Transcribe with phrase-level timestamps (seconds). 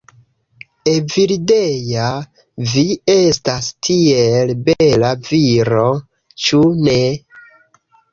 [0.91, 2.05] "Evildea,
[2.71, 2.83] vi
[3.15, 5.85] estas tiel bela viro,
[6.47, 6.97] ĉu ne?